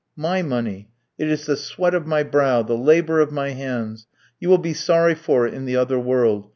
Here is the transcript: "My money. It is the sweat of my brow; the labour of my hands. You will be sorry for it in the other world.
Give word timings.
"My 0.17 0.41
money. 0.41 0.89
It 1.19 1.27
is 1.29 1.45
the 1.45 1.55
sweat 1.55 1.93
of 1.93 2.07
my 2.07 2.23
brow; 2.23 2.63
the 2.63 2.73
labour 2.75 3.19
of 3.19 3.31
my 3.31 3.49
hands. 3.49 4.07
You 4.39 4.49
will 4.49 4.57
be 4.57 4.73
sorry 4.73 5.13
for 5.13 5.45
it 5.45 5.53
in 5.53 5.65
the 5.65 5.75
other 5.75 5.99
world. 5.99 6.49